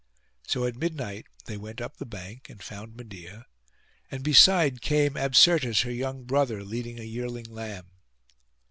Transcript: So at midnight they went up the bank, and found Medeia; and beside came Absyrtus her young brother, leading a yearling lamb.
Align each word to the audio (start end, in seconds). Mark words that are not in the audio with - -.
So 0.47 0.65
at 0.65 0.77
midnight 0.77 1.27
they 1.45 1.57
went 1.57 1.79
up 1.79 1.97
the 1.97 2.07
bank, 2.07 2.49
and 2.49 2.63
found 2.63 2.97
Medeia; 2.97 3.45
and 4.09 4.23
beside 4.23 4.81
came 4.81 5.13
Absyrtus 5.15 5.81
her 5.81 5.91
young 5.93 6.23
brother, 6.23 6.63
leading 6.63 6.99
a 6.99 7.03
yearling 7.03 7.45
lamb. 7.51 7.85